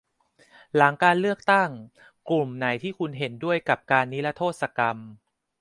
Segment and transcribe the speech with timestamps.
[0.75, 1.69] หลังการเลือกตั้ง
[2.29, 4.97] กลุ่มไหนที่คุณเห็นด้วยกับการนิรโทษกรรม